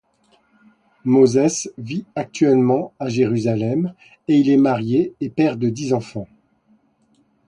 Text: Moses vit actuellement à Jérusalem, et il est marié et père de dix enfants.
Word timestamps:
Moses 1.03 1.69
vit 1.77 2.05
actuellement 2.15 2.91
à 2.97 3.07
Jérusalem, 3.07 3.93
et 4.27 4.35
il 4.37 4.49
est 4.49 4.57
marié 4.57 5.13
et 5.21 5.29
père 5.29 5.57
de 5.57 5.69
dix 5.69 5.93
enfants. 5.93 6.27